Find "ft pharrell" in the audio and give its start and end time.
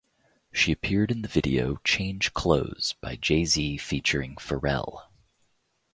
3.77-5.03